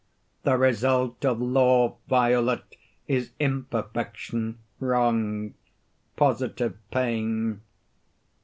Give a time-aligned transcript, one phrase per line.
[0.41, 2.75] The result of law violate
[3.07, 5.53] is imperfection, wrong,
[6.15, 7.61] positive pain.